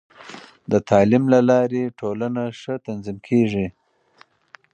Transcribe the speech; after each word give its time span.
د 0.71 0.73
تعلیم 0.89 1.23
له 1.33 1.39
لارې، 1.49 1.83
ټولنه 1.99 2.43
ښه 2.59 2.73
تنظیم 2.87 3.17
کېږي. 3.27 3.67